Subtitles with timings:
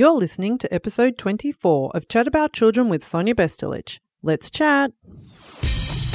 [0.00, 3.98] You're listening to episode 24 of Chat About Children with Sonia Bestulic.
[4.22, 4.92] Let's chat.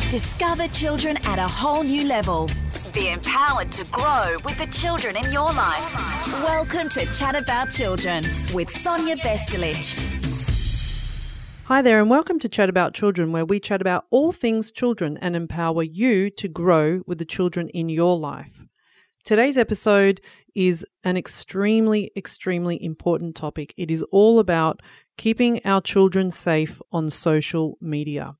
[0.09, 2.49] Discover children at a whole new level.
[2.95, 5.93] Be empowered to grow with the children in your life.
[6.41, 8.25] Welcome to Chat About Children
[8.55, 9.93] with Sonia Bestulic.
[11.65, 15.15] Hi there, and welcome to Chat About Children, where we chat about all things children
[15.21, 18.65] and empower you to grow with the children in your life.
[19.25, 20.21] Today's episode
[20.53, 23.73] is an extremely, extremely important topic.
[23.75, 24.83] It is all about
[25.17, 28.35] keeping our children safe on social media.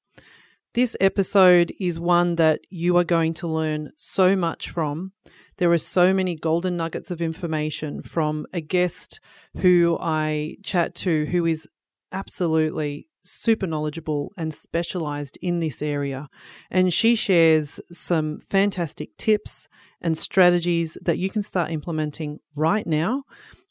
[0.76, 5.14] This episode is one that you are going to learn so much from.
[5.58, 9.20] There are so many golden nuggets of information from a guest
[9.58, 11.68] who I chat to who is
[12.12, 16.30] absolutely super knowledgeable and specialized in this area.
[16.72, 19.68] And she shares some fantastic tips
[20.02, 23.24] and strategies that you can start implementing right now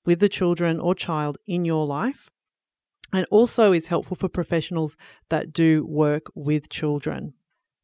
[0.04, 2.28] with the children or child in your life.
[3.12, 4.96] And also is helpful for professionals
[5.28, 7.34] that do work with children.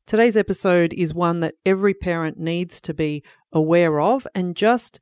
[0.06, 4.98] Today's episode is one that every parent needs to be aware of and just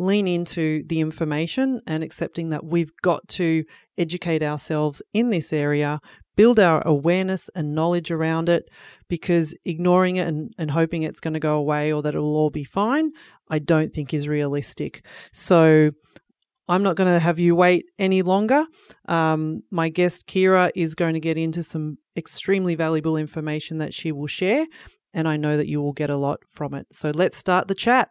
[0.00, 3.62] lean into the information and accepting that we've got to
[3.98, 6.00] educate ourselves in this area,
[6.36, 8.64] build our awareness and knowledge around it,
[9.08, 12.50] because ignoring it and, and hoping it's going to go away or that it'll all
[12.50, 13.10] be fine,
[13.50, 15.04] I don't think is realistic.
[15.32, 15.90] So,
[16.68, 18.64] I'm not going to have you wait any longer.
[19.08, 24.12] Um, my guest, Kirra, is going to get into some extremely valuable information that she
[24.12, 24.66] will share,
[25.12, 26.86] and I know that you will get a lot from it.
[26.92, 28.10] So let's start the chat.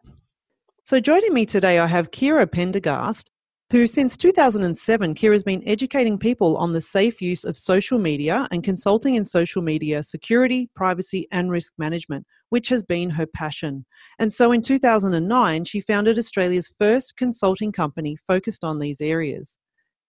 [0.89, 3.29] So, joining me today, I have Kirra Pendergast,
[3.69, 8.47] who since 2007, Kirra has been educating people on the safe use of social media
[8.49, 13.85] and consulting in social media security, privacy, and risk management, which has been her passion.
[14.17, 19.59] And so in 2009, she founded Australia's first consulting company focused on these areas.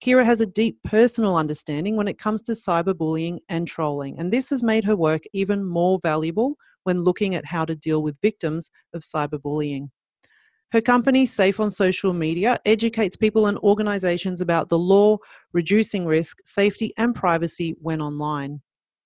[0.02, 4.48] Kirra has a deep personal understanding when it comes to cyberbullying and trolling, and this
[4.48, 8.70] has made her work even more valuable when looking at how to deal with victims
[8.94, 9.90] of cyberbullying.
[10.72, 15.18] Her company, Safe on Social Media, educates people and organizations about the law,
[15.52, 18.60] reducing risk, safety, and privacy when online.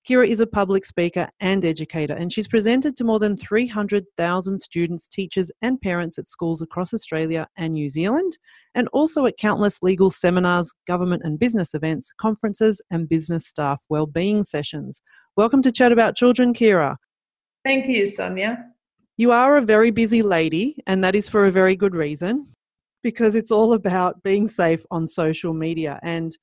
[0.07, 5.09] Kirra is a public speaker and educator, and she's presented to more than 300,000 students,
[5.09, 8.37] teachers, and parents at schools across Australia and New Zealand,
[8.75, 14.45] and also at countless legal seminars, government and business events, conferences, and business staff well-being
[14.45, 15.01] sessions.
[15.39, 16.99] Welcome to Chat About Children, Kirra.
[17.65, 18.74] Thank you, Sonia.
[19.17, 22.49] You are a very busy lady, and that is for a very good reason
[23.05, 26.01] because it's all about being safe on social media.
[26.03, 26.37] And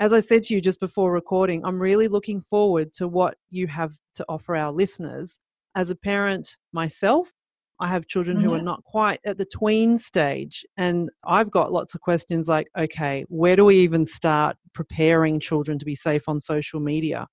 [0.00, 3.68] as I said to you just before recording, I'm really looking forward to what you
[3.68, 5.38] have to offer our listeners.
[5.76, 7.30] As a parent myself,
[7.78, 8.46] I have children mm-hmm.
[8.46, 8.64] who are mm-hmm.
[8.64, 13.54] not quite at the tween stage, and I've got lots of questions like, okay, where
[13.54, 17.28] do we even start preparing children to be safe on social media?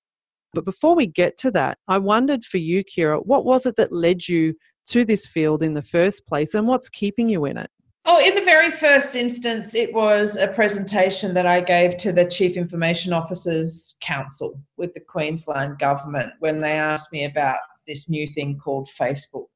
[0.53, 3.91] But before we get to that, I wondered for you, Kirra, what was it that
[3.91, 4.53] led you
[4.87, 7.69] to this field in the first place and what's keeping you in it?
[8.07, 12.25] Oh, in the very first instance, it was a presentation that I gave to the
[12.25, 17.57] Chief Information Officers Council with the Queensland government when they asked me about
[17.87, 19.47] this new thing called Facebook.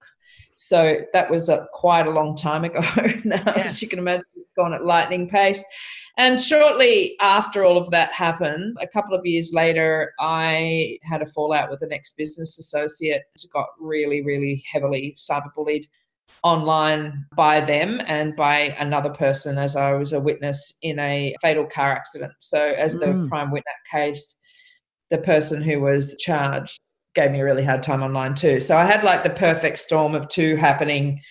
[0.61, 2.81] So that was a, quite a long time ago
[3.23, 3.69] now, yes.
[3.69, 5.63] as you can imagine, it's gone at lightning pace.
[6.17, 11.25] And shortly after all of that happened, a couple of years later, I had a
[11.27, 15.85] fallout with an ex business associate got really, really heavily cyberbullied
[16.43, 21.65] online by them and by another person as I was a witness in a fatal
[21.67, 22.33] car accident.
[22.39, 23.29] So, as the mm.
[23.29, 24.35] prime witness case,
[25.09, 26.81] the person who was charged
[27.15, 28.59] gave me a really hard time online too.
[28.59, 31.21] So, I had like the perfect storm of two happening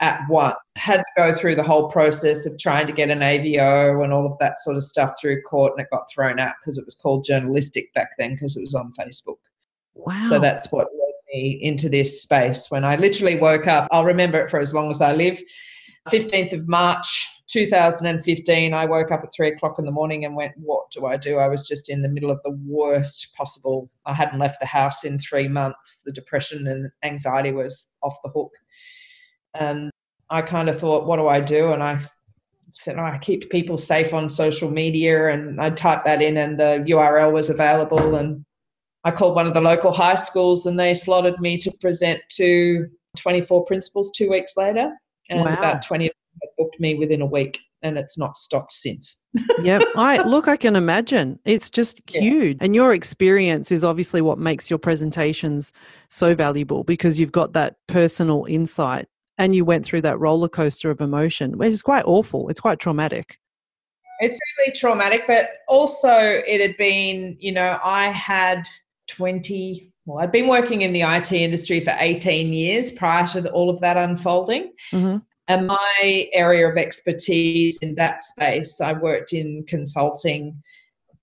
[0.00, 0.56] at once.
[0.76, 4.26] Had to go through the whole process of trying to get an AVO and all
[4.26, 6.94] of that sort of stuff through court, and it got thrown out because it was
[6.94, 9.38] called journalistic back then because it was on Facebook.
[9.94, 10.18] Wow.
[10.28, 12.70] So that's what led me into this space.
[12.70, 15.40] When I literally woke up, I'll remember it for as long as I live.
[16.08, 20.52] 15th of March 2015, I woke up at three o'clock in the morning and went,
[20.56, 21.38] What do I do?
[21.38, 23.90] I was just in the middle of the worst possible.
[24.04, 26.02] I hadn't left the house in three months.
[26.04, 28.52] The depression and anxiety was off the hook.
[29.54, 29.90] And
[30.30, 31.72] I kind of thought, what do I do?
[31.72, 32.02] And I
[32.74, 35.30] said, oh, I keep people safe on social media.
[35.30, 38.14] And I typed that in, and the URL was available.
[38.14, 38.44] And
[39.04, 42.86] I called one of the local high schools, and they slotted me to present to
[43.16, 44.92] 24 principals two weeks later.
[45.30, 45.56] And wow.
[45.56, 46.17] about 20 of them
[46.58, 49.20] booked me within a week and it's not stopped since.
[49.62, 51.38] yeah, I look, I can imagine.
[51.44, 52.20] It's just yeah.
[52.20, 52.58] huge.
[52.60, 55.72] And your experience is obviously what makes your presentations
[56.08, 59.06] so valuable because you've got that personal insight
[59.38, 62.48] and you went through that roller coaster of emotion, which is quite awful.
[62.48, 63.38] It's quite traumatic.
[64.20, 68.68] it's really traumatic, but also it had been, you know, I had
[69.06, 73.52] 20, well, I'd been working in the IT industry for 18 years prior to the,
[73.52, 74.72] all of that unfolding.
[74.92, 75.18] Mm-hmm.
[75.48, 80.62] And my area of expertise in that space, I worked in consulting,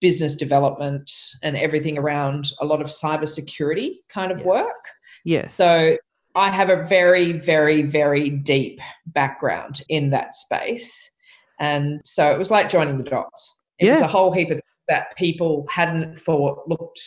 [0.02, 1.12] business development,
[1.44, 4.46] and everything around a lot of cybersecurity kind of yes.
[4.46, 4.86] work.
[5.24, 5.54] Yes.
[5.54, 5.98] So
[6.34, 11.10] I have a very, very, very deep background in that space.
[11.60, 13.62] And so it was like joining the dots.
[13.80, 13.94] It yeah.
[13.94, 17.00] was a whole heap of that people hadn't thought looked,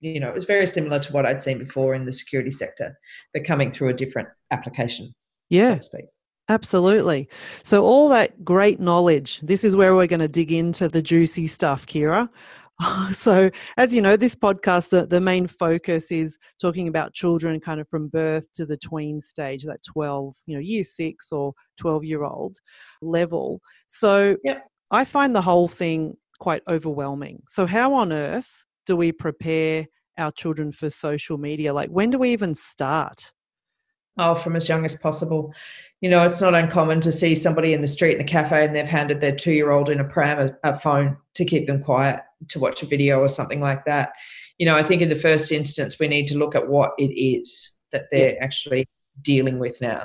[0.00, 2.98] you know, it was very similar to what I'd seen before in the security sector,
[3.32, 5.14] but coming through a different application.
[5.48, 5.78] Yeah.
[5.78, 5.98] So
[6.48, 7.28] Absolutely.
[7.62, 11.46] So, all that great knowledge, this is where we're going to dig into the juicy
[11.46, 12.28] stuff, Kirra.
[13.12, 17.80] so, as you know, this podcast, the, the main focus is talking about children kind
[17.80, 22.04] of from birth to the tween stage, that 12, you know, year six or 12
[22.04, 22.58] year old
[23.00, 23.60] level.
[23.86, 24.60] So, yep.
[24.90, 27.42] I find the whole thing quite overwhelming.
[27.48, 29.86] So, how on earth do we prepare
[30.18, 31.72] our children for social media?
[31.72, 33.32] Like, when do we even start?
[34.16, 35.52] Oh, from as young as possible.
[36.00, 38.74] You know, it's not uncommon to see somebody in the street in a cafe and
[38.74, 41.82] they've handed their two year old in a pram a, a, phone to keep them
[41.82, 44.12] quiet to watch a video or something like that.
[44.58, 47.12] You know, I think in the first instance, we need to look at what it
[47.12, 48.86] is that they're actually
[49.22, 50.04] dealing with now.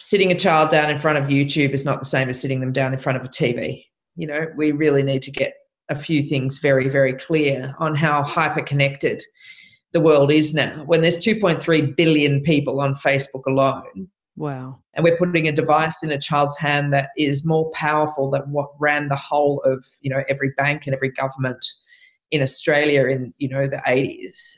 [0.00, 2.72] Sitting a child down in front of YouTube is not the same as sitting them
[2.72, 3.84] down in front of a TV.
[4.16, 5.54] You know, we really need to get
[5.88, 9.22] a few things very, very clear on how hyper connected
[9.94, 14.08] the world is now when there's 2.3 billion people on Facebook alone.
[14.36, 14.80] Wow.
[14.94, 18.70] And we're putting a device in a child's hand that is more powerful than what
[18.80, 21.64] ran the whole of, you know, every bank and every government
[22.32, 24.56] in Australia in, you know, the 80s,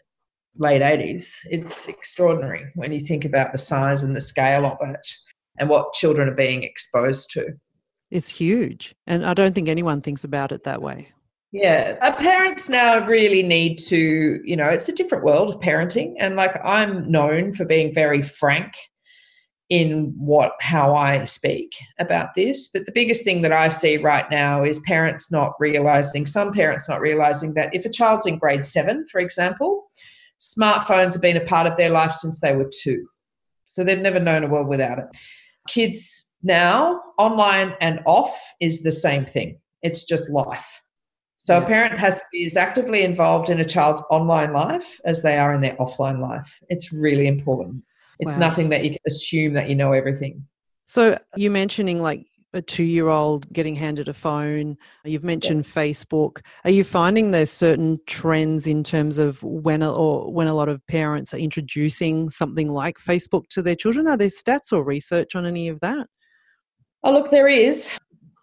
[0.57, 1.37] late 80s.
[1.51, 5.07] It's extraordinary when you think about the size and the scale of it
[5.59, 7.49] and what children are being exposed to.
[8.11, 8.95] It's huge.
[9.07, 11.13] And I don't think anyone thinks about it that way.
[11.59, 16.13] Yeah, our parents now really need to, you know, it's a different world of parenting.
[16.19, 18.75] And like I'm known for being very frank
[19.71, 22.69] in what how I speak about this.
[22.69, 26.91] But the biggest thing that I see right now is parents not realizing, some parents
[26.91, 29.91] not realizing that if a child's in grade seven, for example,
[30.39, 33.09] smartphones have been a part of their life since they were two.
[33.65, 35.07] So they've never known a world without it.
[35.71, 39.59] Kids now, online and off is the same thing.
[39.81, 40.83] It's just life.
[41.47, 45.23] So a parent has to be as actively involved in a child's online life as
[45.23, 46.59] they are in their offline life.
[46.71, 47.85] It's really important.
[48.19, 48.41] It's wow.
[48.41, 50.45] nothing that you can assume that you know everything.
[50.87, 54.77] So you mentioning like a two-year-old getting handed a phone.
[55.05, 55.83] You've mentioned yeah.
[55.83, 56.39] Facebook.
[56.65, 60.69] Are you finding there's certain trends in terms of when a, or when a lot
[60.69, 64.09] of parents are introducing something like Facebook to their children?
[64.09, 66.09] Are there stats or research on any of that?
[67.05, 67.89] Oh, look, there is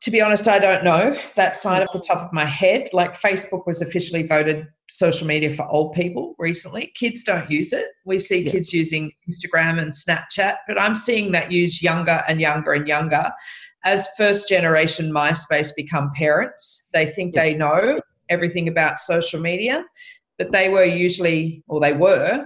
[0.04, 1.88] to be honest, I don't know that side hmm.
[1.88, 2.90] off the top of my head.
[2.92, 6.88] Like Facebook was officially voted social media for old people recently.
[6.94, 7.88] Kids don't use it.
[8.06, 8.52] We see yeah.
[8.52, 13.32] kids using Instagram and Snapchat, but I'm seeing that used younger and younger and younger.
[13.86, 17.42] As first generation MySpace become parents, they think yeah.
[17.42, 19.86] they know everything about social media,
[20.38, 22.46] but they were usually, or they were,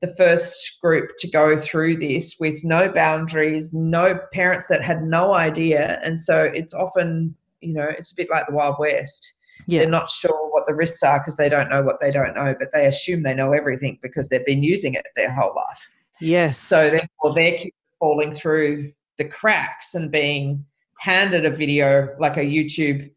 [0.00, 5.34] the first group to go through this with no boundaries, no parents that had no
[5.34, 6.00] idea.
[6.04, 9.34] And so it's often, you know, it's a bit like the Wild West.
[9.66, 9.80] Yeah.
[9.80, 12.54] They're not sure what the risks are because they don't know what they don't know,
[12.58, 15.88] but they assume they know everything because they've been using it their whole life.
[16.20, 16.58] Yes.
[16.58, 17.58] So therefore they're
[17.98, 20.64] falling through the cracks and being
[21.00, 23.10] handed a video like a YouTube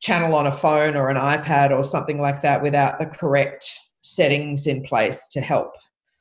[0.00, 4.66] channel on a phone or an iPad or something like that without the correct settings
[4.66, 5.76] in place to help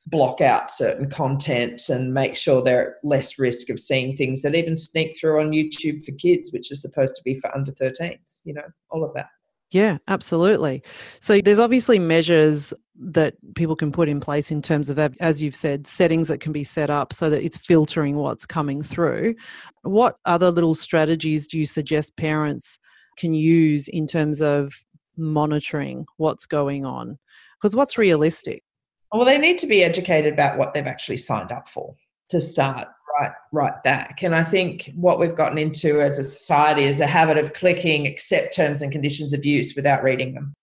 [0.07, 4.55] block out certain content and make sure they're at less risk of seeing things that
[4.55, 8.41] even sneak through on YouTube for kids, which is supposed to be for under 13s,
[8.43, 9.27] you know, all of that.
[9.71, 10.83] Yeah, absolutely.
[11.19, 15.55] So there's obviously measures that people can put in place in terms of, as you've
[15.55, 19.33] said, settings that can be set up so that it's filtering what's coming through.
[19.81, 22.77] What other little strategies do you suggest parents
[23.17, 24.73] can use in terms of
[25.17, 27.17] monitoring what's going on?
[27.59, 28.63] Because what's realistic?
[29.13, 31.95] Well, they need to be educated about what they've actually signed up for
[32.29, 32.87] to start
[33.19, 34.23] right right back.
[34.23, 38.07] And I think what we've gotten into as a society is a habit of clicking
[38.07, 40.53] accept terms and conditions of use without reading them.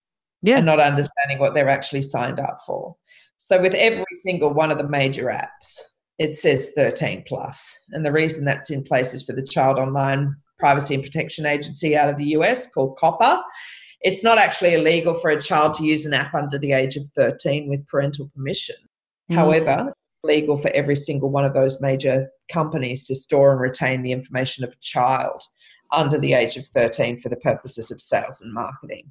[0.42, 0.56] Yeah.
[0.56, 2.96] And not understanding what they're actually signed up for.
[3.38, 5.80] So with every single one of the major apps,
[6.18, 7.78] it says 13 plus.
[7.90, 11.96] And the reason that's in place is for the Child Online Privacy and Protection Agency
[11.96, 13.42] out of the US called COPPA
[14.02, 17.06] it's not actually illegal for a child to use an app under the age of
[17.14, 18.76] 13 with parental permission.
[19.30, 19.34] Mm.
[19.34, 24.02] However, it's legal for every single one of those major companies to store and retain
[24.02, 25.42] the information of a child
[25.92, 29.10] under the age of 13 for the purposes of sales and marketing.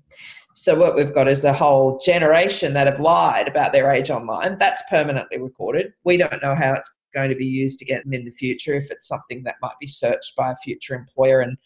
[0.55, 4.57] So, what we've got is a whole generation that have lied about their age online.
[4.57, 5.93] That's permanently recorded.
[6.03, 8.91] We don't know how it's going to be used against them in the future if
[8.91, 11.57] it's something that might be searched by a future employer and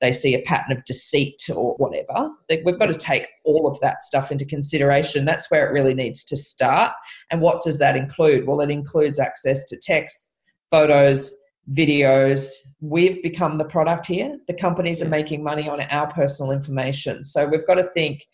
[0.00, 2.30] they see a pattern of deceit or whatever.
[2.64, 5.24] We've got to take all of that stuff into consideration.
[5.24, 6.92] That's where it really needs to start.
[7.30, 8.46] And what does that include?
[8.46, 10.34] Well, it includes access to texts,
[10.70, 11.32] photos,
[11.72, 12.50] videos.
[12.80, 14.36] We've become the product here.
[14.48, 17.24] The companies are making money on our personal information.
[17.24, 18.26] So we've got to think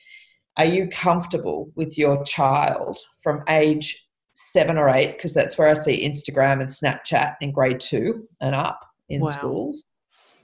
[0.57, 5.17] are you comfortable with your child from age seven or eight?
[5.17, 9.31] Because that's where I see Instagram and Snapchat in grade two and up in wow.
[9.31, 9.87] schools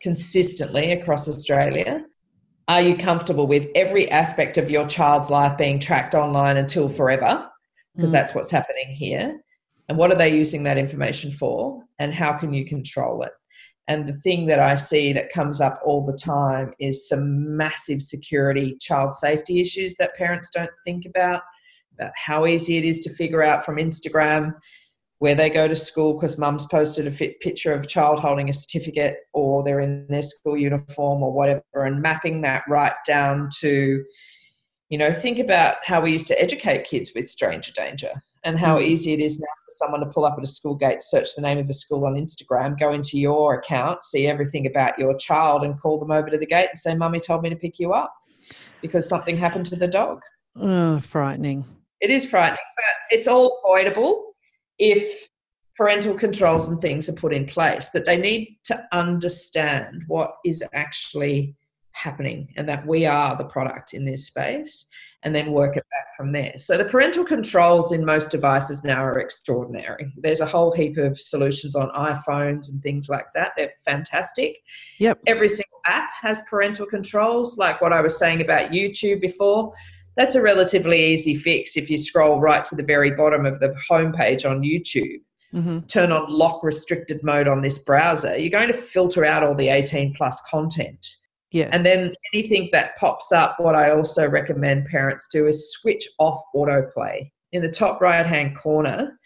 [0.01, 2.05] consistently across Australia.
[2.69, 7.49] Are you comfortable with every aspect of your child's life being tracked online until forever?
[7.95, 8.13] Because mm.
[8.13, 9.41] that's what's happening here
[9.89, 13.33] and what are they using that information for and how can you control it
[13.89, 18.03] and the thing that i see that comes up all the time is some massive
[18.03, 21.43] security child safety issues that parents don't think about
[21.95, 24.53] about how easy it is to figure out from instagram
[25.19, 28.53] where they go to school because mum's posted a fit picture of child holding a
[28.53, 34.05] certificate or they're in their school uniform or whatever and mapping that right down to
[34.89, 38.13] you know think about how we used to educate kids with stranger danger
[38.47, 38.87] and how mm.
[38.87, 41.43] easy it is now for someone to pull up at a school gate, search the
[41.43, 45.65] name of the school on Instagram, go into your account, see everything about your child,
[45.65, 47.93] and call them over to the gate and say, Mummy told me to pick you
[47.93, 48.15] up
[48.81, 50.23] because something happened to the dog.
[50.55, 51.65] Oh, frightening.
[52.01, 54.26] It is frightening, but it's all avoidable
[54.79, 55.29] if
[55.77, 57.91] parental controls and things are put in place.
[57.93, 61.55] But they need to understand what is actually
[61.93, 64.87] happening and that we are the product in this space
[65.23, 66.53] and then work it back from there.
[66.57, 70.13] So the parental controls in most devices now are extraordinary.
[70.17, 73.53] There's a whole heap of solutions on iPhones and things like that.
[73.57, 74.59] They're fantastic.
[74.99, 75.21] Yep.
[75.27, 79.73] Every single app has parental controls, like what I was saying about YouTube before.
[80.17, 83.75] That's a relatively easy fix if you scroll right to the very bottom of the
[83.91, 85.21] homepage on YouTube.
[85.55, 85.81] Mm-hmm.
[85.87, 89.69] Turn on lock restricted mode on this browser, you're going to filter out all the
[89.69, 91.07] 18 plus content
[91.53, 91.71] Yes.
[91.73, 96.43] And then anything that pops up, what I also recommend parents do is switch off
[96.55, 97.31] autoplay.
[97.53, 99.19] In the top right hand corner,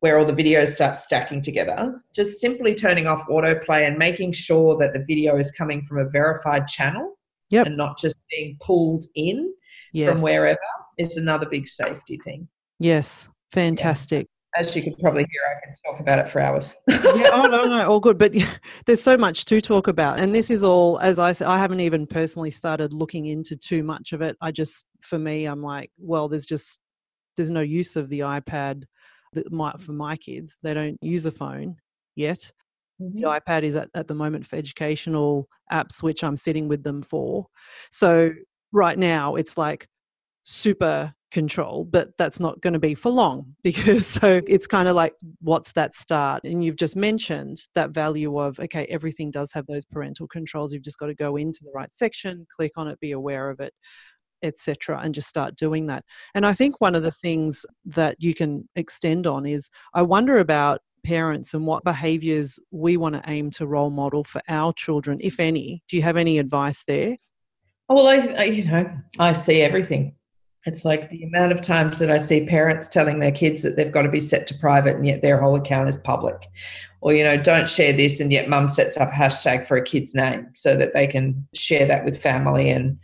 [0.00, 4.76] where all the videos start stacking together, just simply turning off autoplay and making sure
[4.78, 7.16] that the video is coming from a verified channel
[7.50, 7.66] yep.
[7.66, 9.52] and not just being pulled in
[9.92, 10.12] yes.
[10.12, 10.58] from wherever
[10.98, 12.48] is another big safety thing.
[12.78, 14.26] Yes, fantastic
[14.56, 16.74] as you can probably hear, I can talk about it for hours.
[16.88, 18.18] yeah, oh no, no, all good.
[18.18, 18.34] But
[18.86, 21.80] there's so much to talk about, and this is all, as I said, I haven't
[21.80, 24.36] even personally started looking into too much of it.
[24.40, 26.80] I just, for me, I'm like, well, there's just
[27.36, 28.84] there's no use of the iPad
[29.34, 30.58] that might for my kids.
[30.62, 31.76] They don't use a phone
[32.16, 32.52] yet.
[33.00, 33.20] Mm-hmm.
[33.20, 37.02] The iPad is at, at the moment for educational apps, which I'm sitting with them
[37.02, 37.46] for.
[37.90, 38.30] So
[38.72, 39.88] right now, it's like
[40.42, 44.96] super control, but that's not going to be for long because so it's kind of
[44.96, 46.44] like, what's that start?
[46.44, 50.72] And you've just mentioned that value of, okay, everything does have those parental controls.
[50.72, 53.60] You've just got to go into the right section, click on it, be aware of
[53.60, 53.72] it
[54.42, 56.02] etc and just start doing that
[56.34, 60.38] and i think one of the things that you can extend on is i wonder
[60.38, 65.18] about parents and what behaviors we want to aim to role model for our children
[65.20, 67.16] if any do you have any advice there
[67.88, 70.14] oh, well I, I you know i see everything
[70.66, 73.90] it's like the amount of times that I see parents telling their kids that they've
[73.90, 76.48] got to be set to private and yet their whole account is public.
[77.00, 79.82] Or, you know, don't share this and yet mum sets up a hashtag for a
[79.82, 82.98] kid's name so that they can share that with family and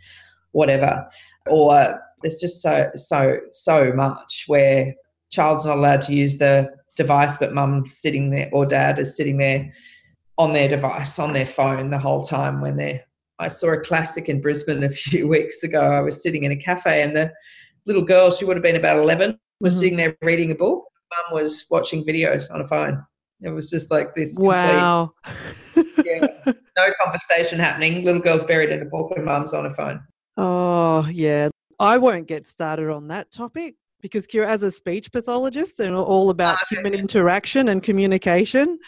[0.51, 1.09] whatever.
[1.49, 4.93] Or there's just so, so, so much where
[5.31, 9.37] child's not allowed to use the device, but mum's sitting there or dad is sitting
[9.37, 9.71] there
[10.37, 13.03] on their device, on their phone the whole time when they're
[13.39, 15.79] I saw a classic in Brisbane a few weeks ago.
[15.79, 17.31] I was sitting in a cafe and the
[17.85, 19.79] little girl, she would have been about 11, was mm-hmm.
[19.79, 20.83] sitting there reading a book.
[21.11, 23.03] Mum was watching videos on a phone.
[23.41, 24.35] It was just like this.
[24.35, 25.13] Complete, wow.
[26.03, 28.03] yeah, no conversation happening.
[28.03, 30.01] Little girl's buried in a book and mum's on a phone.
[30.35, 31.49] Oh, yeah.
[31.79, 36.29] I won't get started on that topic because Kirra, as a speech pathologist and all
[36.29, 38.79] about oh, human interaction and communication,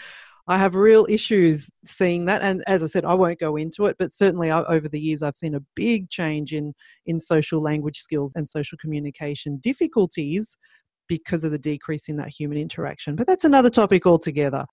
[0.47, 2.41] I have real issues seeing that.
[2.41, 5.37] And as I said, I won't go into it, but certainly over the years, I've
[5.37, 6.73] seen a big change in,
[7.05, 10.57] in social language skills and social communication difficulties
[11.07, 13.15] because of the decrease in that human interaction.
[13.15, 14.65] But that's another topic altogether.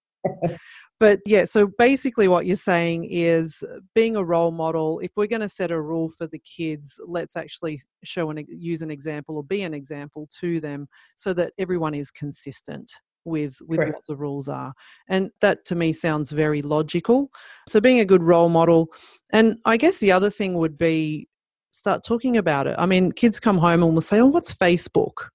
[1.01, 3.63] But yeah, so basically, what you're saying is
[3.95, 4.99] being a role model.
[5.01, 8.83] If we're going to set a rule for the kids, let's actually show and use
[8.83, 12.91] an example or be an example to them so that everyone is consistent
[13.27, 13.95] with with Correct.
[13.95, 14.73] what the rules are
[15.09, 17.29] and that to me sounds very logical
[17.69, 18.89] so being a good role model
[19.33, 21.29] and i guess the other thing would be
[21.73, 25.29] start talking about it i mean kids come home and will say oh what's facebook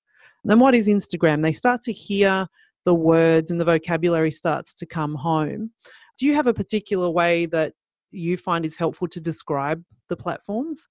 [0.45, 2.47] then what is instagram they start to hear
[2.85, 5.71] the words and the vocabulary starts to come home
[6.17, 7.73] do you have a particular way that
[8.11, 10.87] you find is helpful to describe the platforms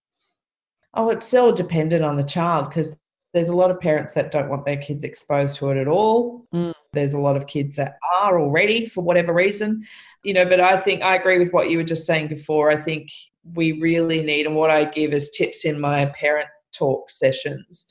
[0.94, 2.96] Oh, it's so dependent on the child because
[3.32, 6.46] there's a lot of parents that don't want their kids exposed to it at all.
[6.52, 6.72] Mm.
[6.92, 9.86] There's a lot of kids that are already for whatever reason,
[10.24, 10.44] you know.
[10.44, 12.70] But I think I agree with what you were just saying before.
[12.70, 13.08] I think
[13.54, 17.86] we really need, and what I give as tips in my parent talk sessions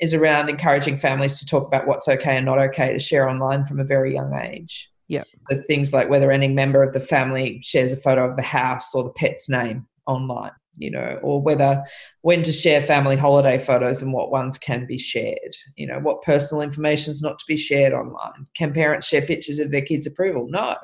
[0.00, 3.64] is around encouraging families to talk about what's okay and not okay to share online
[3.64, 4.90] from a very young age.
[5.08, 5.24] Yeah.
[5.48, 8.94] So things like whether any member of the family shares a photo of the house
[8.94, 11.84] or the pet's name online, you know, or whether
[12.22, 16.22] when to share family holiday photos and what ones can be shared, you know, what
[16.22, 18.46] personal information is not to be shared online.
[18.56, 20.46] Can parents share pictures of their kids' approval?
[20.48, 20.76] No.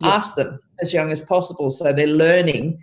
[0.00, 0.08] Yeah.
[0.08, 1.70] Ask them as young as possible.
[1.70, 2.80] So they're learning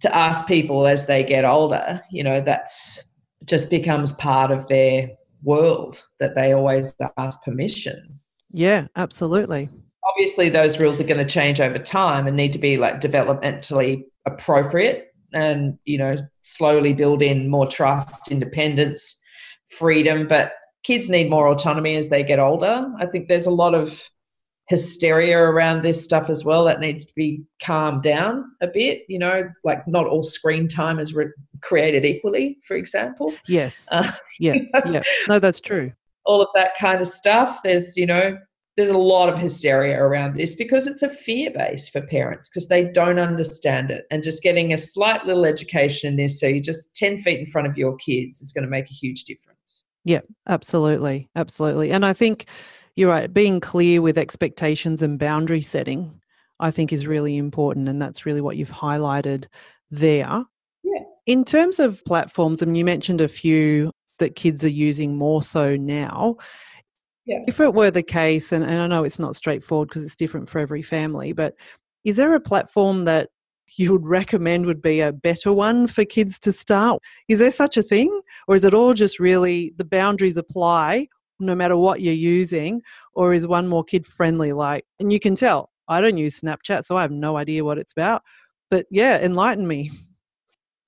[0.00, 3.12] to ask people as they get older, you know, that's
[3.44, 5.10] just becomes part of their
[5.42, 8.18] world that they always ask permission.
[8.52, 9.68] Yeah absolutely.
[10.08, 14.04] Obviously those rules are going to change over time and need to be like developmentally
[14.26, 19.22] appropriate and you know slowly build in more trust independence
[19.68, 20.26] freedom.
[20.26, 20.52] But
[20.84, 22.90] kids need more autonomy as they get older.
[22.98, 24.08] I think there's a lot of
[24.68, 29.18] hysteria around this stuff as well that needs to be calmed down a bit you
[29.18, 31.26] know like not all screen time is re-
[31.62, 34.54] created equally for example yes Uh, yeah
[34.84, 35.92] yeah no that's true
[36.26, 37.60] all of that kind of stuff.
[37.62, 38.36] There's, you know,
[38.76, 42.68] there's a lot of hysteria around this because it's a fear base for parents because
[42.68, 44.04] they don't understand it.
[44.10, 47.46] And just getting a slight little education in this, so you're just 10 feet in
[47.46, 49.84] front of your kids, is going to make a huge difference.
[50.04, 51.30] Yeah, absolutely.
[51.36, 51.90] Absolutely.
[51.90, 52.46] And I think
[52.96, 56.20] you're right, being clear with expectations and boundary setting,
[56.58, 57.88] I think is really important.
[57.88, 59.46] And that's really what you've highlighted
[59.90, 60.42] there.
[60.82, 61.02] Yeah.
[61.26, 65.76] In terms of platforms, and you mentioned a few that kids are using more so
[65.76, 66.36] now.
[67.26, 67.40] Yeah.
[67.46, 70.48] If it were the case, and, and I know it's not straightforward because it's different
[70.48, 71.54] for every family, but
[72.04, 73.28] is there a platform that
[73.76, 77.02] you would recommend would be a better one for kids to start?
[77.28, 78.20] Is there such a thing?
[78.46, 82.82] Or is it all just really the boundaries apply no matter what you're using?
[83.14, 84.52] Or is one more kid friendly?
[84.52, 87.78] Like, and you can tell I don't use Snapchat, so I have no idea what
[87.78, 88.22] it's about.
[88.70, 89.90] But yeah, enlighten me.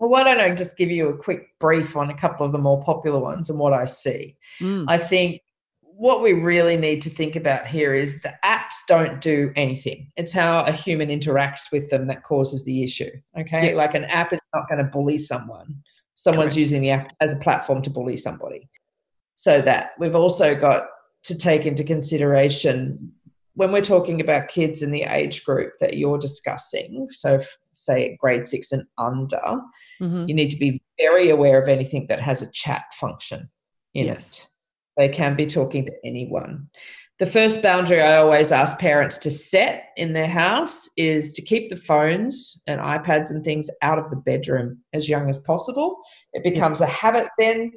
[0.00, 2.58] Well, why don't I just give you a quick brief on a couple of the
[2.58, 4.36] more popular ones and what I see?
[4.60, 5.42] Mm, I think
[5.80, 10.08] what we really need to think about here is the apps don't do anything.
[10.16, 13.10] It's how a human interacts with them that causes the issue.
[13.36, 13.70] Okay.
[13.70, 13.76] Yeah.
[13.76, 15.82] Like an app is not going to bully someone,
[16.14, 16.58] someone's Correct.
[16.58, 18.68] using the app as a platform to bully somebody.
[19.38, 20.88] So that we've also got
[21.22, 23.12] to take into consideration
[23.54, 27.06] when we're talking about kids in the age group that you're discussing.
[27.12, 29.60] So, if, say grade six and under,
[30.00, 30.28] mhm.
[30.28, 33.48] you need to be very aware of anything that has a chat function
[33.94, 34.40] in Yes.
[34.40, 34.48] it.
[34.96, 36.68] They can be talking to anyone.
[37.20, 41.70] The first boundary I always ask parents to set in their house is to keep
[41.70, 45.98] the phones and iPads and things out of the bedroom as young as possible.
[46.32, 47.72] It becomes a habit then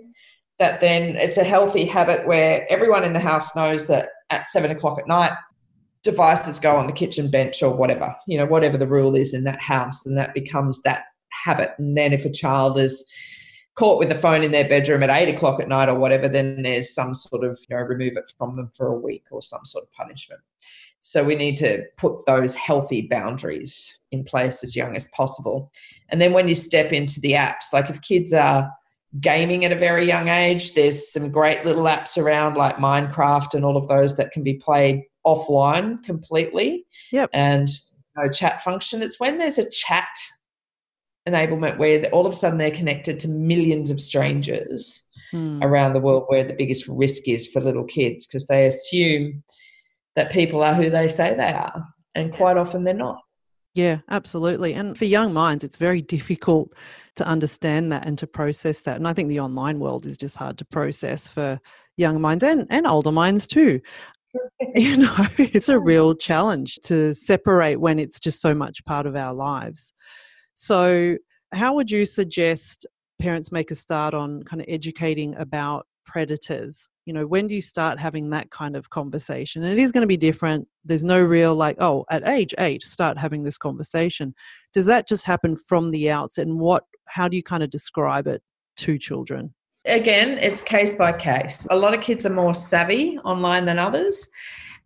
[0.62, 4.70] that then it's a healthy habit where everyone in the house knows that at seven
[4.70, 5.32] o'clock at night,
[6.04, 9.44] devices go on the kitchen bench or whatever, you know, whatever the rule is in
[9.44, 11.72] that house, and that becomes that habit.
[11.80, 13.04] And then if a child is
[13.74, 16.62] caught with the phone in their bedroom at eight o'clock at night or whatever, then
[16.62, 19.66] there's some sort of, you know, remove it from them for a week or some
[19.66, 20.42] sort of punishment.
[21.00, 25.72] So we need to put those healthy boundaries in place as young as possible.
[26.10, 28.72] And then when you step into the apps, like if kids are
[29.20, 33.66] gaming at a very young age, there's some great little apps around like Minecraft and
[33.66, 36.86] all of those that can be played offline completely.
[37.12, 37.30] Yep.
[37.34, 37.68] And
[38.16, 39.02] no chat function.
[39.02, 40.10] It's when there's a chat
[41.28, 45.02] enablement where all of a sudden they're connected to millions of strangers
[45.34, 45.64] Mm.
[45.64, 49.42] around the world where the biggest risk is for little kids because they assume
[50.18, 53.22] that people are who they say they are and quite often they're not
[53.74, 54.74] Yeah, absolutely.
[54.74, 56.74] And for young minds, it's very difficult
[57.16, 58.96] to understand that and to process that.
[58.98, 61.60] And I think the online world is just hard to process for
[61.98, 63.80] young minds and, and older minds too.
[64.76, 69.16] You know, it's a real challenge to separate when it's just so much part of
[69.16, 69.94] our lives.
[70.56, 71.18] So,
[71.54, 72.86] how would you suggest
[73.20, 76.88] parents make a start on kind of educating about predators?
[77.06, 79.64] You know, when do you start having that kind of conversation?
[79.64, 80.68] And it is going to be different.
[80.86, 84.36] There's no real like, oh, at age eight, start having this conversation.
[84.74, 86.48] Does that just happen from the outset?
[86.48, 88.42] And what, how do you kind of describe it
[88.78, 89.54] to children?
[89.86, 94.30] again it's case by case a lot of kids are more savvy online than others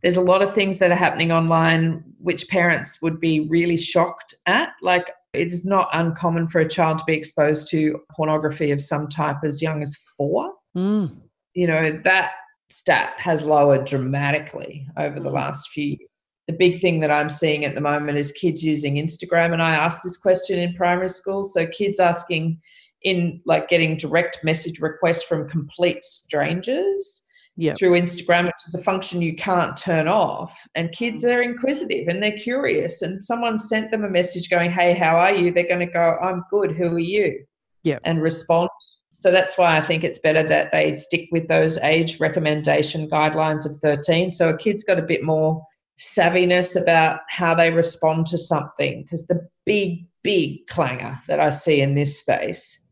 [0.06, 4.36] there's a lot of things that are happening online which parents would be really shocked
[4.46, 4.70] at.
[4.84, 9.08] Like, it is not uncommon for a child to be exposed to pornography of some
[9.08, 10.54] type as young as four.
[10.78, 11.22] Mm.
[11.56, 12.34] You know, that
[12.70, 15.34] stat has lowered dramatically over the mm.
[15.34, 16.10] last few years.
[16.48, 19.54] The big thing that I'm seeing at the moment is kids using Instagram.
[19.54, 21.54] And I asked this question in primary schools.
[21.54, 22.60] So, kids asking
[23.04, 27.22] in like getting direct message requests from complete strangers
[27.58, 27.78] Yep.
[27.78, 30.54] through Instagram, which is a function you can't turn off.
[30.76, 31.34] And kids mm.
[31.34, 33.02] are inquisitive and they're curious.
[33.02, 35.54] And someone sent them a message going, Hey, how are you?
[35.54, 36.74] They're going to go, I'm good.
[36.74, 37.46] Who are you?
[37.84, 38.02] Yep.
[38.04, 38.70] And respond.
[39.18, 43.66] So that's why I think it's better that they stick with those age recommendation guidelines
[43.66, 44.34] of 13.
[44.34, 45.66] So a kid's got a bit more
[45.98, 49.04] savviness about how they respond to something.
[49.04, 52.84] Because the big, big clanger that I see in this space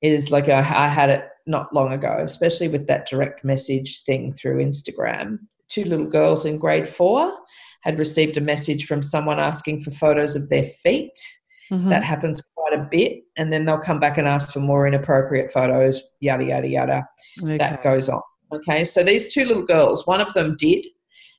[0.00, 4.64] is like I had it not long ago, especially with that direct message thing through
[4.64, 5.40] Instagram.
[5.68, 7.36] Two little girls in grade four
[7.82, 11.12] had received a message from someone asking for photos of their feet.
[11.70, 11.88] Mhm.
[11.88, 13.22] That happens quite a bit.
[13.36, 17.06] And then they'll come back and ask for more inappropriate photos, yada, yada, yada.
[17.42, 18.20] That goes on.
[18.52, 18.84] Okay.
[18.84, 20.84] So these two little girls, one of them did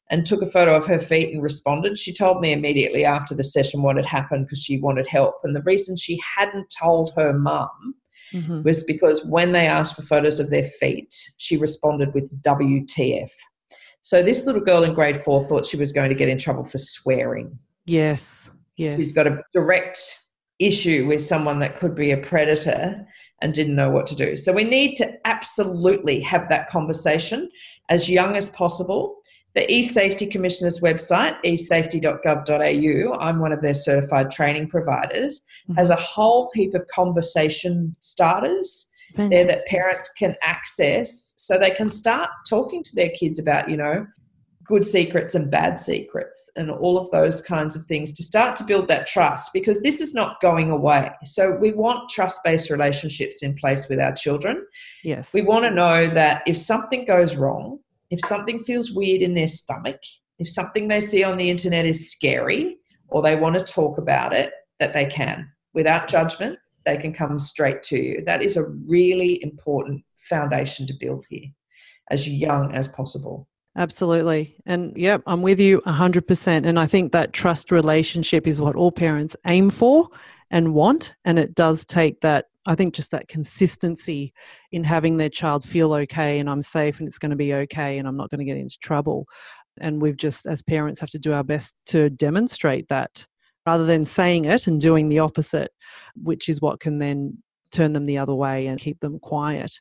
[0.09, 1.97] and took a photo of her feet and responded.
[1.97, 5.35] She told me immediately after the session what had happened because she wanted help.
[5.43, 7.95] And the reason she hadn't told her mum
[8.33, 8.63] Mhm.
[8.63, 13.31] was because when they asked for photos of their feet, she responded with WTF.
[14.01, 16.63] So this little girl in grade four thought she was going to get in trouble
[16.65, 17.57] for swearing.
[17.85, 18.49] Yes.
[18.77, 18.97] Yes.
[18.97, 20.17] She's got a direct
[20.65, 23.05] issue with someone that could be a predator
[23.41, 24.35] and didn't know what to do.
[24.35, 27.49] So we need to absolutely have that conversation
[27.89, 29.17] as young as possible.
[29.55, 35.73] The eSafety Commissioner's website, esafety.gov.au, I'm one of their certified training providers, mm-hmm.
[35.73, 41.91] has a whole heap of conversation starters there that parents can access so they can
[41.91, 44.07] start talking to their kids about, you know,
[44.71, 48.63] good secrets and bad secrets and all of those kinds of things to start to
[48.63, 51.11] build that trust because this is not going away.
[51.25, 54.65] So we want trust based relationships in place with our children.
[55.03, 55.33] Yes.
[55.33, 57.79] We want to know that if something goes wrong,
[58.11, 59.99] if something feels weird in their stomach,
[60.39, 62.77] if something they see on the internet is scary
[63.09, 66.57] or they want to talk about it, that they can without judgment.
[66.85, 68.23] They can come straight to you.
[68.25, 71.49] That is a really important foundation to build here
[72.09, 73.49] as young as possible.
[73.77, 74.57] Absolutely.
[74.65, 76.65] And yep, I'm with you 100%.
[76.65, 80.09] And I think that trust relationship is what all parents aim for
[80.49, 81.15] and want.
[81.23, 84.33] And it does take that, I think, just that consistency
[84.73, 87.97] in having their child feel okay and I'm safe and it's going to be okay
[87.97, 89.25] and I'm not going to get into trouble.
[89.79, 93.25] And we've just, as parents, have to do our best to demonstrate that
[93.65, 95.71] rather than saying it and doing the opposite,
[96.21, 97.37] which is what can then
[97.71, 99.71] turn them the other way and keep them quiet.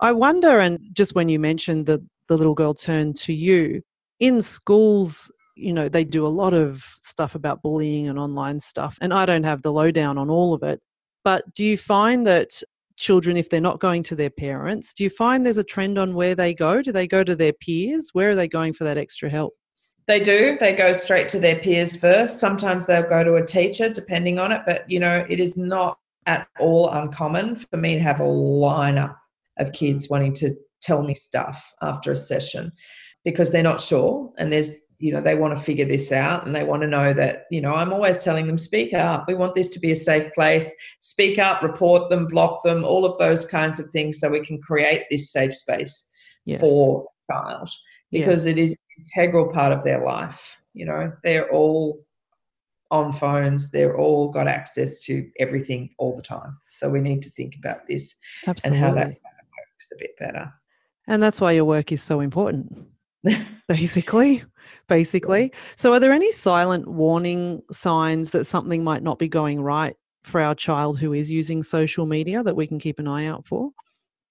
[0.00, 3.82] I wonder, and just when you mentioned that the little girl turned to you,
[4.20, 8.96] in schools, you know, they do a lot of stuff about bullying and online stuff,
[9.00, 10.80] and I don't have the lowdown on all of it.
[11.24, 12.62] But do you find that
[12.96, 16.14] children, if they're not going to their parents, do you find there's a trend on
[16.14, 16.82] where they go?
[16.82, 18.10] Do they go to their peers?
[18.12, 19.54] Where are they going for that extra help?
[20.06, 20.56] They do.
[20.60, 22.38] They go straight to their peers first.
[22.38, 24.62] Sometimes they'll go to a teacher, depending on it.
[24.66, 29.16] But, you know, it is not at all uncommon for me to have a lineup
[29.58, 32.72] of kids wanting to tell me stuff after a session
[33.24, 34.32] because they're not sure.
[34.38, 37.14] And there's you know they want to figure this out and they want to know
[37.14, 39.26] that you know i'm always telling them speak up.
[39.26, 40.74] We want this to be a safe place.
[41.00, 44.60] Speak up report them block them all of those kinds of things so we can
[44.60, 46.08] create this safe space
[46.44, 46.60] Yes.
[46.60, 47.70] for a child
[48.10, 48.56] because Yes.
[48.56, 51.12] it is an integral part of their life you know.
[51.24, 52.04] They're all
[52.90, 53.70] on phones.
[53.70, 56.56] They're all got access to everything all the time.
[56.68, 58.16] So we need to think about this
[58.46, 58.78] Absolutely.
[58.78, 60.52] and how that works a bit better
[61.10, 62.86] And that's why your work is so important.
[63.68, 64.42] basically
[64.88, 69.94] basically so are there any silent warning signs that something might not be going right
[70.22, 73.46] for our child who is using social media that we can keep an eye out
[73.46, 73.70] for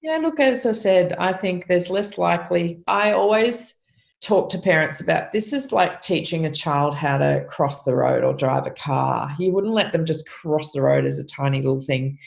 [0.02, 2.82] Yeah, look, as I said, I think there's less likely.
[2.88, 3.76] I always
[4.22, 8.24] talk to parents about this is like teaching a child how to cross the road
[8.24, 9.36] or drive a car.
[9.38, 12.18] You wouldn't let them just cross the road as a tiny little thing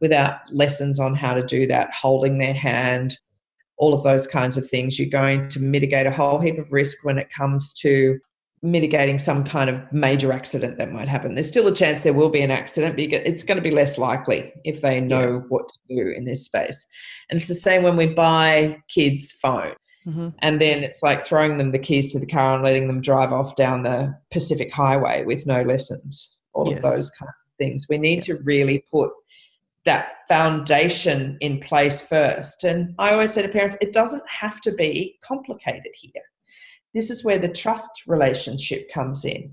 [0.00, 3.18] without lessons on how to do that, holding their hand,
[3.78, 4.98] all of those kinds of things.
[4.98, 8.18] You're going to mitigate a whole heap of risk when it comes to
[8.60, 11.34] mitigating some kind of major accident that might happen.
[11.34, 13.98] There's still a chance there will be an accident, but it's going to be less
[13.98, 16.86] likely if they know what to do in this space.
[17.30, 19.74] And it's the same when we buy kids' phone.
[20.06, 20.34] Mhm.
[20.40, 23.32] And then it's like throwing them the keys to the car and letting them drive
[23.32, 26.36] off down the Pacific Highway with no lessons.
[26.54, 26.78] All Yes.
[26.78, 27.86] of those kinds of things.
[27.88, 29.10] We need to really put
[29.84, 32.64] that foundation in place first.
[32.64, 36.22] And I always say to parents, it doesn't have to be complicated here.
[36.94, 39.52] this is where the trust relationship comes in.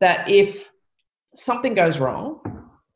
[0.00, 0.70] That if
[1.34, 2.40] something goes wrong,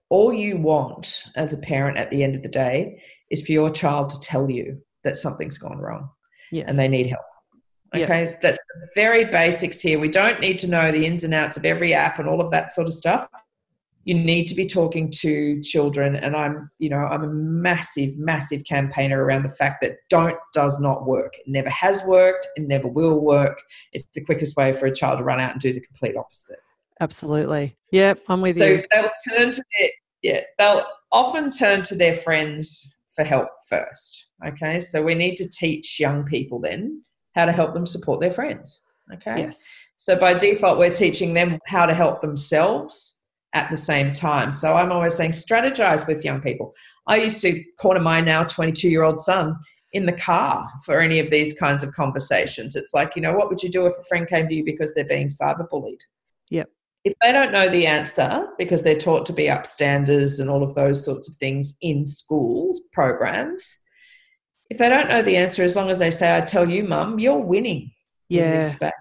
[0.09, 3.71] all you want as a parent at the end of the day is for your
[3.71, 6.09] child to tell you that something's gone wrong
[6.51, 6.67] yes.
[6.69, 7.23] and they need help.
[7.95, 8.41] Okay, Yep.
[8.41, 9.99] that's the very basics here.
[9.99, 12.51] We don't need to know the ins and outs of every app and all of
[12.53, 13.29] that sort of stuff.
[14.05, 18.65] You need to be talking to children, and I'm, you know, I'm a massive, massive
[18.65, 21.35] campaigner around the fact that don't does not work.
[21.37, 22.47] It never has worked.
[22.57, 23.61] It never will work.
[23.93, 26.59] It's the quickest way for a child to run out and do the complete opposite.
[27.01, 27.77] Absolutely.
[27.93, 28.79] Yep, I'm with you.
[28.79, 29.89] so they'll turn to their
[30.23, 35.49] yeah they'll often turn to their friends for help first okay so we need to
[35.49, 37.03] teach young people then
[37.35, 38.83] how to help them support their friends
[39.15, 39.65] okay Yes.
[39.97, 43.20] so by default we're teaching them how to help themselves
[43.53, 44.53] at the same time.
[44.53, 46.73] So i'm always saying strategize with young people.
[47.07, 49.57] I used to corner my now 22 year old son
[49.93, 52.77] in the car for any of these kinds of conversations.
[52.77, 54.95] It's like you know what would you do if a friend came to you because
[54.95, 56.01] they're being cyberbullied?
[56.51, 56.69] Yep.
[57.05, 60.75] if they don't know the answer because they're taught to be upstanders and all of
[60.75, 63.79] those sorts of things in schools programs
[64.69, 67.19] if they don't know the answer as long as they say i tell you mum
[67.19, 67.83] you're winning
[68.29, 68.53] in Yeah.
[68.57, 68.93] this space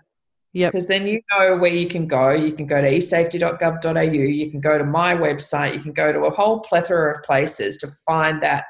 [0.54, 0.72] Yep.
[0.72, 4.60] because then you know where you can go you can go to esafety.gov.au you can
[4.60, 8.42] go to my website you can go to a whole plethora of places to find
[8.42, 8.66] that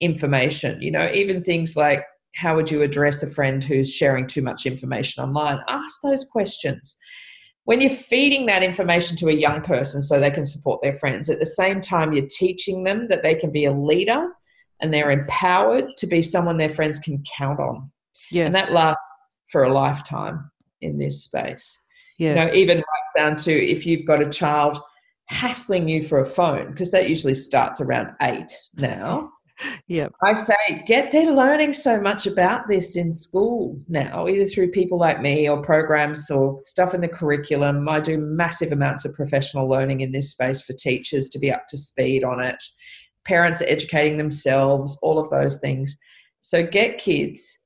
[0.00, 2.04] information you know even things like
[2.36, 6.96] how would you address a friend who's sharing too much information online ask those questions
[7.64, 11.28] when you're feeding that information to a young person so they can support their friends,
[11.28, 14.28] at the same time, you're teaching them that they can be a leader
[14.80, 17.90] and they're empowered to be someone their friends can count on.
[18.32, 18.46] Yes.
[18.46, 19.12] And that lasts
[19.52, 20.50] for a lifetime
[20.82, 21.78] in this space.
[22.18, 22.36] yes.
[22.36, 22.84] You know, even right
[23.16, 24.78] down to if you've got a child
[25.30, 29.30] hassling you for a phone, because that usually starts around eight now.
[29.88, 30.12] Yep.
[30.22, 34.98] I say get they're learning so much about this in school now, either through people
[34.98, 37.86] like me or programs or stuff in the curriculum.
[37.86, 41.66] I do massive amounts of professional learning in this space for teachers to be up
[41.68, 42.56] to speed on it.
[43.26, 45.94] Parents are educating themselves, all of those things.
[46.40, 47.58] So get kids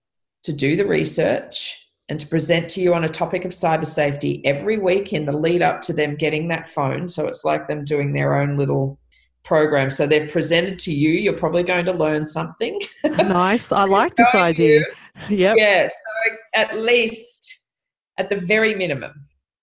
[0.43, 1.84] to do the research
[2.15, 5.33] and to present to you on a topic of cyber safety every week in the
[5.33, 7.09] lead up to them getting that phone.
[7.09, 9.01] So it's like them doing their own little
[9.43, 9.91] program.
[9.91, 11.11] So they've presented to you.
[11.11, 12.81] You're probably going to learn something.
[13.03, 13.73] nice.
[13.73, 14.85] I like this idea.
[15.29, 15.57] Yep.
[15.59, 15.89] Yeah.
[15.89, 17.65] So at least,
[18.19, 19.13] at the very minimum,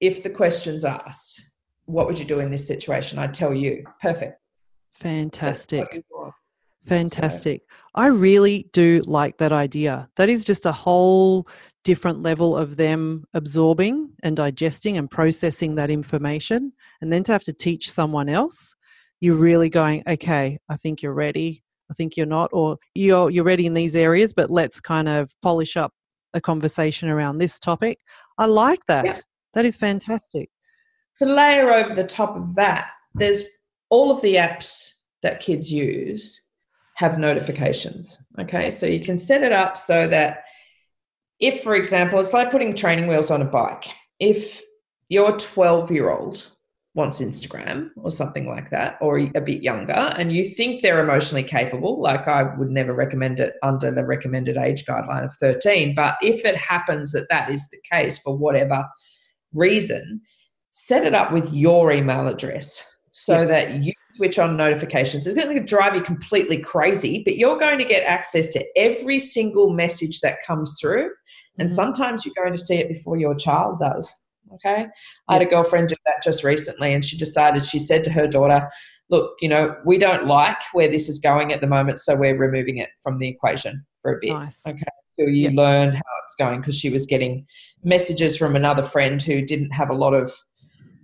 [0.01, 1.41] if the question's asked,
[1.85, 3.19] what would you do in this situation?
[3.19, 3.85] I'd tell you.
[4.01, 4.39] Perfect.
[4.93, 5.81] Fantastic.
[5.81, 6.33] what you want.
[6.85, 7.63] Fantastic.
[7.95, 10.09] I really do like that idea.
[10.15, 11.47] That is just a whole
[11.83, 16.71] different level of them absorbing and digesting and processing that information.
[17.01, 18.75] And then to have to teach someone else,
[19.19, 21.63] you're really going, okay, I think you're ready.
[21.89, 25.29] I think you're not, or you're you're ready in these areas, but let's kind of
[25.41, 25.91] polish up
[26.33, 27.99] a conversation around this topic.
[28.37, 29.05] I like that.
[29.05, 29.17] Yeah.
[29.53, 30.49] That is fantastic.
[31.17, 33.43] To layer over the top of that, there's
[33.89, 36.39] all of the apps that kids use
[36.95, 38.21] have notifications.
[38.39, 40.43] Okay, so you can set it up so that
[41.41, 43.85] if, for example, it's like putting training wheels on a bike.
[44.19, 44.61] If
[45.09, 46.47] your 12 year old
[46.93, 51.43] wants Instagram or something like that, or a bit younger, and you think they're emotionally
[51.43, 55.95] capable, like I would never recommend it under the recommended age guideline of 13.
[55.95, 58.85] But if it happens that that is the case for whatever
[59.53, 60.21] reason,
[60.71, 63.49] set it up with your email address so Yes.
[63.49, 65.25] that you switch on notifications.
[65.27, 69.19] It's going to drive you completely crazy, but you're going to get access to every
[69.19, 71.09] single message that comes through.
[71.59, 71.73] And Mhm.
[71.73, 74.13] sometimes you're going to see it before your child does.
[74.55, 74.87] Okay.
[75.27, 78.27] I had a girlfriend do that just recently, and she decided, she said to her
[78.27, 78.69] daughter,
[79.09, 82.37] Look, you know, we don't like where this is going at the moment, so we're
[82.37, 84.65] removing it from the equation for a bit Nice.
[84.65, 84.85] Okay.
[85.19, 85.53] till you Yep.
[85.55, 87.45] learn how it's going because she was getting
[87.83, 90.33] messages from another friend who didn't have a lot of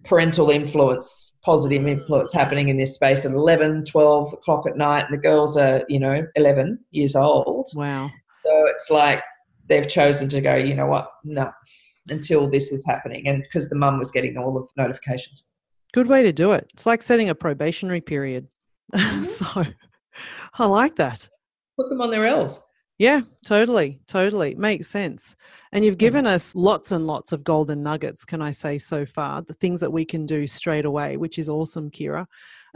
[0.05, 5.13] parental influence positive influence happening in this space at 11 12 o'clock at night and
[5.13, 8.09] the girls are you know 11 years old Wow.
[8.45, 9.21] so it's like
[9.67, 11.51] they've chosen to go you know what no
[12.09, 15.43] until this is happening and because the mum was getting all of the notifications
[15.93, 16.69] Good way to do it.
[16.73, 18.47] It's like setting a probationary period.
[18.93, 19.23] Mm-hmm.
[19.23, 19.63] so
[20.53, 21.27] I like that.
[21.77, 22.61] put them on their L's
[22.97, 23.99] Yeah, totally.
[24.07, 24.55] Totally.
[24.55, 25.35] Makes sense.
[25.71, 29.41] And you've given us lots and lots of golden nuggets, can I say, so far,
[29.41, 32.27] the things that we can do straight away, which is awesome, Kirra.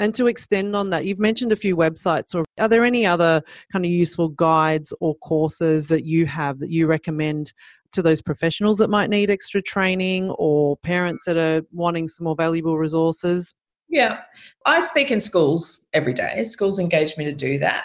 [0.02, 3.40] And to extend on that, you've mentioned a few websites, or are there any other
[3.72, 7.54] kind of useful guides or courses that you have that you recommend
[7.92, 12.36] to those professionals that might need extra training or parents that are wanting some more
[12.36, 13.54] valuable resources?
[13.90, 14.22] Yeah,
[14.66, 16.44] I speak in schools every day.
[16.46, 17.84] Schools engage me to do that.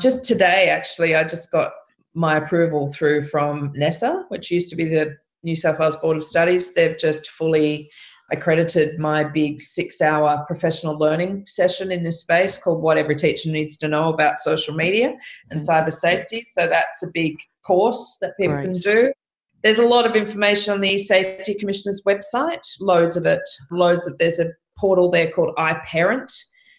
[0.00, 1.72] Just today, actually, I just got
[2.14, 6.22] my approval through from NESA, which used to be the New South Wales Board of
[6.22, 6.74] Studies.
[6.74, 7.90] They've just fully
[8.32, 13.50] accredited my big six hour professional learning session in this space called What Every Teacher
[13.50, 15.14] Needs to Know About Social Media
[15.50, 15.70] and mm-hmm.
[15.70, 16.42] Cyber Safety.
[16.44, 18.64] So that's a big course that people right.
[18.64, 19.12] can do.
[19.62, 24.16] There's a lot of information on the Safety Commissioner's website, loads of it, loads of,
[24.18, 26.32] there's a portal there called iParent,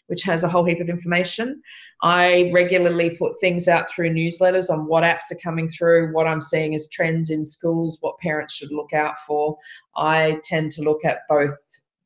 [0.07, 1.61] which has a whole heap of information.
[2.03, 6.41] I regularly put things out through newsletters on what apps are coming through, what I'm
[6.41, 9.57] seeing as trends in schools, what parents should look out for.
[9.95, 11.57] I tend to look at both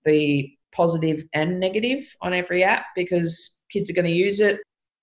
[0.05, 4.61] the positive and negative on every app because kids are going to use it.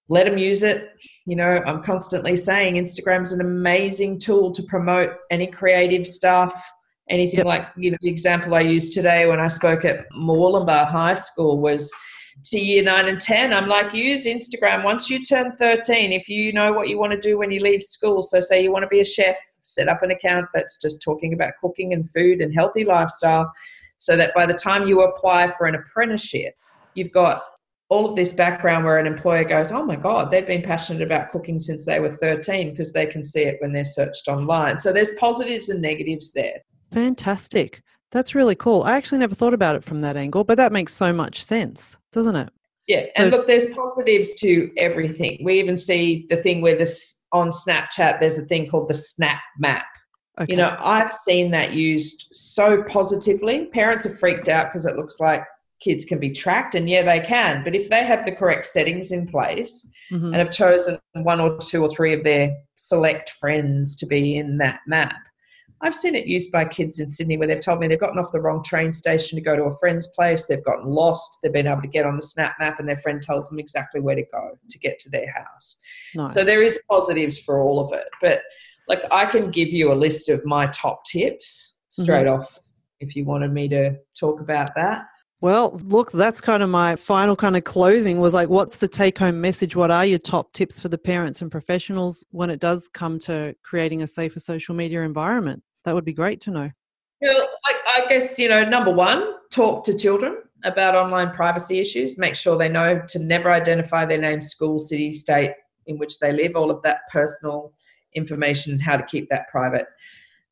[0.09, 0.91] Let them use it.
[1.27, 6.71] You know, I'm constantly saying Instagram's an amazing tool to promote any creative stuff,
[7.11, 7.47] anything yep.
[7.47, 11.61] like you know the example I used today when I spoke at Murwillumbah High School
[11.61, 11.93] was
[12.45, 13.53] to year nine and 10.
[13.53, 16.13] I'm like, use Instagram once you turn 13.
[16.13, 18.73] If you know what you want to do when you leave school, so say you
[18.73, 22.09] want to be a chef, set up an account that's just talking about cooking and
[22.11, 23.51] food and healthy lifestyle
[23.99, 26.55] so that by the time you apply for an apprenticeship,
[26.95, 27.43] you've got
[27.91, 31.31] all of this background where an employer goes, oh my God, they've been passionate about
[31.31, 34.79] cooking since they were 13 because they can see it when they're searched online.
[34.79, 36.59] So there's positives and negatives there.
[36.93, 37.83] Fantastic.
[38.11, 38.85] That's really cool.
[38.85, 41.98] I actually never thought about it from that angle, but that makes so much sense,
[42.13, 42.51] doesn't it?
[42.87, 45.39] Yeah, and so look, there's positives to everything.
[45.45, 49.41] We even see the thing where this on Snapchat, there's a thing called the Snap
[49.59, 49.85] Map.
[50.41, 50.53] Okay.
[50.53, 53.67] You know, I've seen that used so positively.
[53.67, 55.45] Parents are freaked out because it looks like
[55.81, 57.63] kids can be tracked, and yeah, they can.
[57.63, 60.27] But if they have the correct settings in place mm-hmm.
[60.27, 64.57] and have chosen one or two or three of their select friends to be in
[64.59, 65.17] that map,
[65.81, 68.33] I've seen it used by kids in Sydney where they've told me they've gotten off
[68.33, 71.69] the wrong train station to go to a friend's place, they've gotten lost, they've been
[71.69, 74.25] able to get on the snap map, and their friend tells them exactly where to
[74.33, 75.77] go to get to their house.
[76.15, 76.35] Nice.
[76.35, 78.09] So there is positives for all of it.
[78.21, 78.43] But
[78.89, 82.41] like I can give you a list of my top tips straight mm-hmm.
[82.41, 82.59] off
[83.01, 85.03] if you wanted me to talk about that.
[85.41, 89.19] Well, look, that's kind of my final kind of closing was like, what's the take
[89.19, 89.77] home message?
[89.77, 93.55] What are your top tips for the parents and professionals when it does come to
[93.63, 95.63] creating a safer social media environment?
[95.85, 96.71] That would be great to know.
[97.21, 102.19] Well, I, I guess, you know, number one, talk to children about online privacy issues.
[102.19, 105.53] Make sure they know to never identify their name, school, city, state
[105.87, 107.73] in which they live, all of that personal
[108.15, 109.87] information how to keep that private.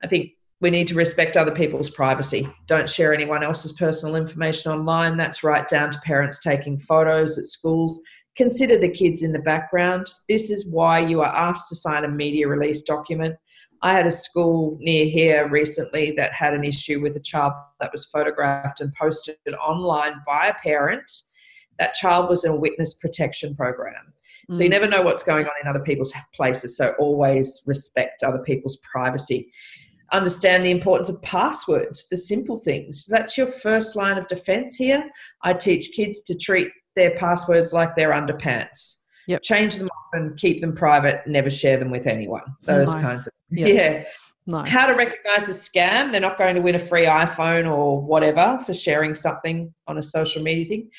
[0.03, 2.49] I think we need to respect other people's privacy.
[2.67, 5.17] Don't share anyone else's personal information online.
[5.17, 8.01] That's right down to parents taking photos at schools.
[8.37, 10.07] Consider the kids in the background.
[10.29, 13.37] This is why you are asked to sign a media release document.
[13.87, 17.93] I had a school near here recently that had an issue with a child that
[17.93, 21.09] was photographed and posted online by a parent.
[21.79, 24.13] That child was in a witness protection program.
[24.51, 24.73] So you mm.
[24.73, 26.77] never know what's going on in other people's places.
[26.77, 29.53] So always respect other people's privacy.
[30.13, 33.07] Understand the importance of passwords, the simple things.
[33.09, 35.09] That's your first line of defense here.
[35.43, 38.97] I teach kids to treat their passwords like their underpants.
[39.27, 39.43] Yep.
[39.43, 41.27] Change them off and keep them private.
[41.27, 42.43] Never share them with anyone.
[42.63, 43.05] Those nice.
[43.05, 43.69] kinds of yep.
[43.75, 44.05] yeah.
[44.49, 44.69] Nice.
[44.69, 46.13] How to recognize a scam?
[46.13, 50.03] They're not going to win a free iPhone or whatever for sharing something on a
[50.03, 50.91] social media thing.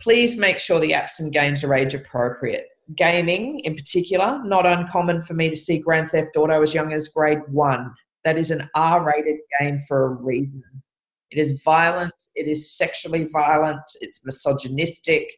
[0.00, 2.68] Please make sure the apps and games are age appropriate.
[2.94, 7.08] Gaming, in particular, not uncommon for me to see Grand Theft Auto as young as
[7.08, 7.92] grade one.
[8.24, 10.62] That is an R rated game for a reason.
[11.30, 15.28] It is violent, it is sexually violent, it's misogynistic,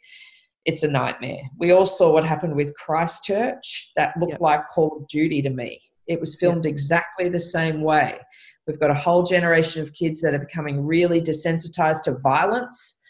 [0.65, 1.41] it's a nightmare.
[1.59, 3.91] We all saw what happened with Christchurch.
[3.97, 4.41] That looked yep.
[4.41, 5.81] like Call of Duty to me.
[6.07, 6.73] It was filmed yep.
[6.73, 8.19] exactly the same way.
[8.67, 13.01] We've got a whole generation of kids that are becoming really desensitized to violence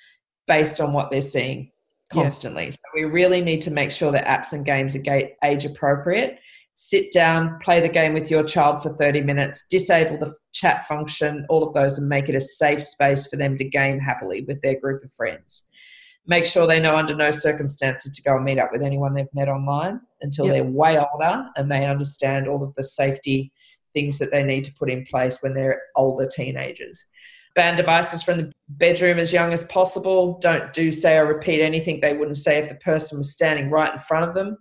[0.47, 1.73] based on what they're seeing
[2.13, 2.67] constantly.
[2.67, 2.77] Yes.
[2.77, 5.03] So we really need to make sure that apps and games are
[5.45, 6.39] age appropriate.
[6.77, 11.45] Sit down, play the game with your child for 30 minutes, disable the chat function,
[11.49, 14.63] all of those, and make it a safe space for them to game happily with
[14.63, 15.69] their group of friends
[16.29, 19.35] make sure they know under no circumstances to go and meet up with anyone they've
[19.35, 20.55] met online until yep.
[20.55, 23.51] they're way older and they understand all of the safety
[23.95, 27.07] things that they need to put in place when they're older teenagers.
[27.55, 30.39] Ban devices from the bedroom as young as possible.
[30.41, 33.93] Don't do, say, or repeat anything they wouldn't say if the person was standing right
[33.93, 34.59] in front of them.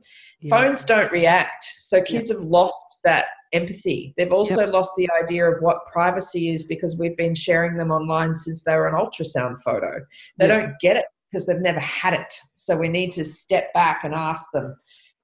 [0.49, 1.65] Phones don't react.
[1.65, 2.39] So kids yep.
[2.39, 4.13] have lost that empathy.
[4.15, 4.73] They've also yep.
[4.73, 8.75] lost the idea of what privacy is because we've been sharing them online since they
[8.75, 9.99] were an ultrasound photo.
[10.37, 12.33] They don't get it because they've never had it.
[12.55, 14.75] So we need to step back and ask them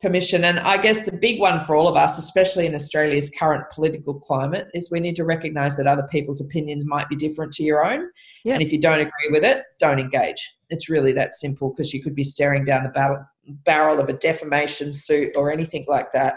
[0.04, 0.44] permission.
[0.44, 4.14] And I guess the big one for all of us, especially in Australia's current political
[4.14, 7.86] climate, is we need to recognize that other people's opinions might be different to your
[7.86, 8.10] own.
[8.44, 8.56] Yeah.
[8.56, 10.56] And if you don't agree with it, don't engage.
[10.70, 13.26] It's really that simple because you could be staring down the barrel,
[13.66, 16.36] barrel of a defamation suit or anything like that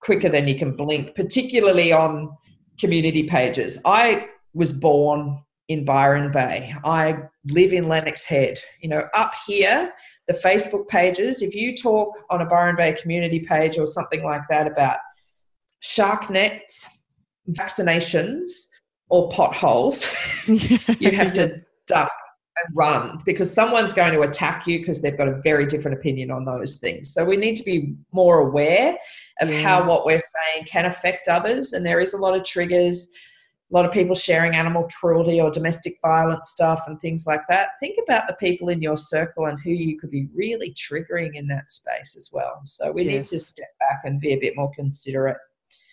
[0.00, 2.34] quicker than you can blink, particularly on
[2.80, 3.78] community pages.
[3.84, 6.74] I was born in Byron Bay.
[6.84, 7.16] I
[7.50, 8.58] live in Lennox Head.
[8.80, 9.92] You know, up here,
[10.28, 14.42] the Facebook pages, if you talk on a Byron Bay community page or something like
[14.50, 14.98] that about
[15.80, 16.88] shark nets,
[17.50, 18.48] vaccinations,
[19.10, 20.06] or potholes,
[20.46, 22.10] you have to duck
[22.56, 26.30] and run because someone's going to attack you because they've got a very different opinion
[26.30, 27.12] on those things.
[27.12, 28.96] So we need to be more aware
[29.40, 29.62] of yeah.
[29.62, 31.72] how what we're saying can affect others.
[31.72, 33.10] And there is a lot of triggers,
[33.70, 37.70] a lot of people sharing animal cruelty or domestic violence stuff and things like that.
[37.80, 41.46] Think about the people in your circle and who you could be really triggering in
[41.48, 42.60] that space as well.
[42.64, 43.10] So we yes.
[43.10, 45.38] need to step back and be a bit more considerate.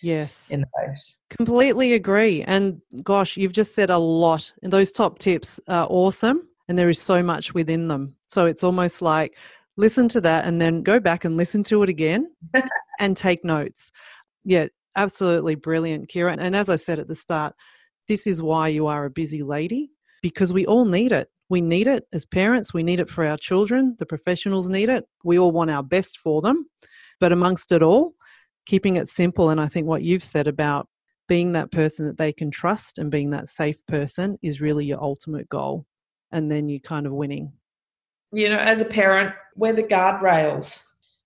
[0.01, 0.51] Yes.
[0.51, 1.19] In face.
[1.30, 2.43] Completely agree.
[2.43, 4.51] And gosh, you've just said a lot.
[4.63, 8.15] And those top tips are awesome and there is so much within them.
[8.28, 9.38] So it's almost like
[9.78, 12.32] listen to that and then go back and listen to it again
[12.99, 13.91] and take notes.
[14.43, 16.37] Yeah, absolutely brilliant, Kirra.
[16.39, 17.53] And as I said at the start,
[18.07, 21.29] this is why you are a busy lady because we all need it.
[21.49, 25.03] We need it as parents, we need it for our children, the professionals need it.
[25.23, 26.65] We all want our best for them.
[27.19, 28.13] But amongst it all,
[28.65, 29.49] keeping it simple.
[29.49, 30.87] And I think what you've said about
[31.27, 35.01] being that person that they can trust and being that safe person is really your
[35.01, 35.85] ultimate goal
[36.31, 37.51] and then you're kind of winning.
[38.31, 40.85] You know, as a parent, we're the guardrails.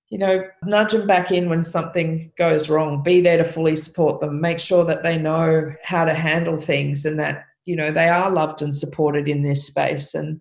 [0.09, 3.03] You know, nudge them back in when something goes wrong.
[3.03, 4.39] Be there to fully support them.
[4.39, 8.29] Make sure that they know how to handle things and that, you know, they are
[8.29, 10.13] loved and supported in this space.
[10.13, 10.39] And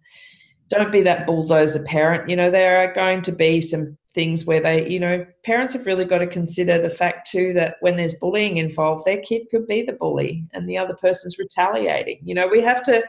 [0.69, 2.29] don't be that bulldozer parent.
[2.29, 5.87] You know, there are going to be some things where they, you know, parents have
[5.87, 9.67] really got to consider the fact too that when there's bullying involved, their kid could
[9.67, 12.21] be the bully and the other person's retaliating.
[12.23, 13.05] You know, we have to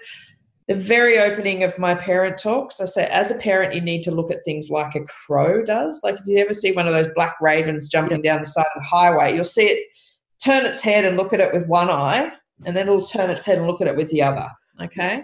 [0.68, 4.12] the very opening of my parent talks, I say, as a parent, you need to
[4.12, 6.02] look at things like a crow does.
[6.04, 8.82] Like if you ever see one of those black ravens jumping down the side of
[8.82, 9.88] the highway, you'll see it
[10.44, 12.32] turn its head and look at it with one eye,
[12.66, 14.50] and then it'll turn its head and look at it with the other.
[14.82, 15.22] Okay?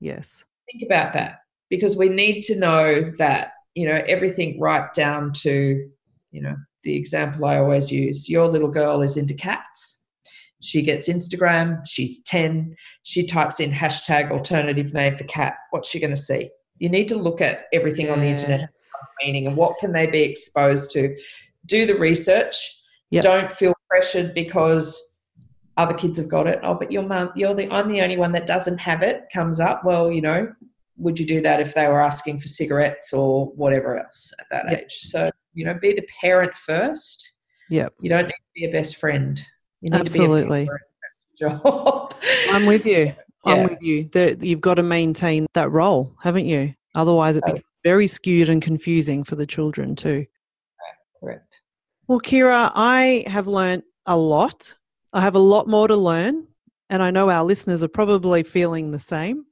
[0.00, 0.44] Yes.
[0.70, 1.40] Think about that
[1.70, 5.88] because we need to know that, you know, everything right down to,
[6.32, 10.01] you know, the example I always use your little girl is into cats
[10.62, 11.80] she gets Instagram.
[11.86, 12.74] She's 10.
[13.02, 15.56] She types in hashtag alternative name for cat.
[15.70, 16.50] What's she going to see?
[16.78, 18.12] You need to look at everything yeah.
[18.12, 18.70] on the internet
[19.22, 21.16] meaning and what can they be exposed to.
[21.66, 22.56] Do the research.
[23.10, 23.22] Yep.
[23.22, 25.18] Don't feel pressured because
[25.76, 26.60] other kids have got it.
[26.62, 29.24] Oh, but your mum, you're the I'm the only one that doesn't have it.
[29.32, 29.84] Comes up.
[29.84, 30.52] Well, you know,
[30.96, 34.70] would you do that if they were asking for cigarettes or whatever else at that
[34.70, 34.80] yep.
[34.82, 34.98] age?
[35.02, 37.30] So you know, be the parent first.
[37.70, 37.88] Yeah.
[38.00, 39.40] You don't need to be a best friend.
[39.90, 40.68] Absolutely.
[41.38, 42.14] job.
[42.50, 43.14] I'm with you.
[43.44, 43.54] So, yeah.
[43.54, 44.08] I'm with you.
[44.12, 46.74] The, you've got to maintain that role, haven't you?
[46.94, 50.26] Otherwise, it becomes very skewed and confusing for the children too.
[51.18, 51.62] Correct.
[52.06, 54.76] Well, Kirra, I have learned a lot.
[55.12, 56.46] I have a lot more to learn,
[56.90, 59.46] and I know our listeners are probably feeling the same.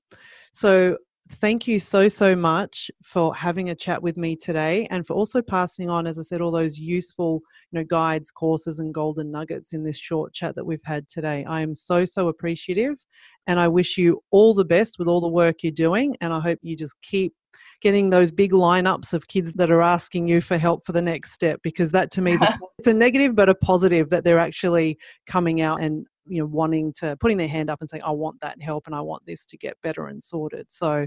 [0.52, 0.98] So
[1.34, 5.40] thank you so so much for having a chat with me today and for also
[5.40, 9.72] passing on as i said all those useful you know guides courses and golden nuggets
[9.72, 11.44] in this short chat that we've had today.
[11.48, 13.04] I am so so appreciative
[13.46, 16.40] and i wish you all the best with all the work you're doing and i
[16.40, 17.32] hope you just keep
[17.80, 21.32] getting those big lineups of kids that are asking you for help for the next
[21.32, 24.38] step because that to me is a, it's a negative but a positive that they're
[24.38, 28.10] actually coming out and you know wanting to putting their hand up and saying i
[28.10, 30.66] want that help and i want this to get better and sorted.
[30.70, 31.06] So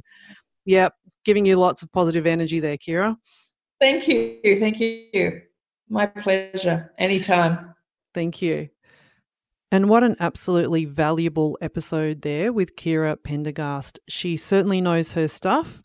[0.66, 0.90] yeah
[1.26, 3.16] giving you lots of positive energy there Kirra.
[3.80, 4.40] Thank you.
[4.60, 5.42] Thank you.
[5.90, 6.94] My pleasure.
[6.98, 7.76] Anytime.
[8.14, 8.70] Thank you.
[9.74, 14.00] And what an absolutely valuable episode there with Kirra Pendergast.
[14.08, 15.82] She certainly knows her stuff,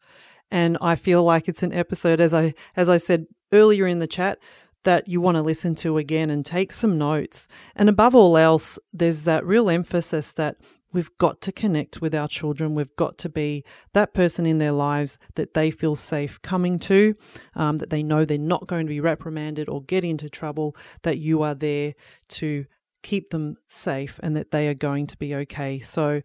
[0.50, 4.06] and I feel like it's an episode as I as I said earlier in the
[4.06, 4.38] chat
[4.84, 7.48] that you want to listen to again and take some notes.
[7.74, 10.56] And above all else, there's that real emphasis that
[10.92, 12.74] we've got to connect with our children.
[12.74, 17.14] We've got to be that person in their lives that they feel safe coming to,
[17.54, 21.18] um, that they know they're not going to be reprimanded or get into trouble, that
[21.18, 21.94] you are there
[22.30, 22.64] to
[23.02, 25.78] keep them safe and that they are going to be okay.
[25.78, 26.22] So,